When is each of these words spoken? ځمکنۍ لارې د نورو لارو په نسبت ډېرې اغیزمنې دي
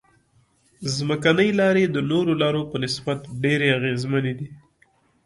ځمکنۍ 0.95 1.49
لارې 1.59 1.83
د 1.89 1.97
نورو 2.11 2.33
لارو 2.41 2.61
په 2.71 2.77
نسبت 2.83 3.19
ډېرې 3.43 3.67
اغیزمنې 3.77 4.33
دي 4.39 4.47